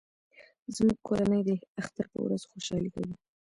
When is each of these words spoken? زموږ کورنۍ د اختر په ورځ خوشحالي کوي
زموږ 0.75 0.97
کورنۍ 1.07 1.41
د 1.47 1.49
اختر 1.81 2.05
په 2.13 2.17
ورځ 2.25 2.41
خوشحالي 2.51 2.89
کوي 2.95 3.13